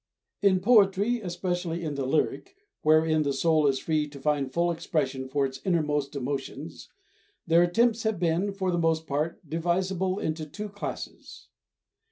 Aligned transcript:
In 0.41 0.61
poetry, 0.61 1.21
especially 1.21 1.83
in 1.83 1.93
the 1.93 2.07
lyric, 2.07 2.55
wherein 2.81 3.21
the 3.21 3.31
soul 3.31 3.67
is 3.67 3.77
free 3.77 4.07
to 4.07 4.19
find 4.19 4.51
full 4.51 4.71
expression 4.71 5.27
for 5.29 5.45
its 5.45 5.61
innermost 5.63 6.15
emotions, 6.15 6.89
their 7.45 7.61
attempts 7.61 8.01
have 8.01 8.17
been, 8.17 8.51
for 8.51 8.71
the 8.71 8.79
most 8.79 9.05
part, 9.05 9.47
divisible 9.47 10.17
into 10.17 10.47
two 10.47 10.69
classes. 10.69 11.49